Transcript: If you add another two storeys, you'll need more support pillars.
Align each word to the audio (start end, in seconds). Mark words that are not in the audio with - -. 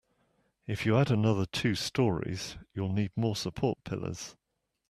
If 0.65 0.83
you 0.83 0.97
add 0.97 1.11
another 1.11 1.45
two 1.45 1.75
storeys, 1.75 2.57
you'll 2.73 2.91
need 2.91 3.11
more 3.15 3.35
support 3.35 3.83
pillars. 3.83 4.35